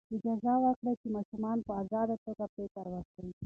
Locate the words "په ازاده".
1.67-2.15